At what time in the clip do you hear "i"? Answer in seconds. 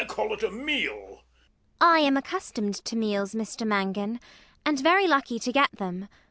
1.79-1.99